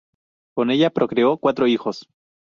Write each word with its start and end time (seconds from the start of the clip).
Con 0.55 0.71
ella 0.71 0.89
procreó 0.89 1.37
cuatro 1.37 1.67
hijos. 1.67 2.07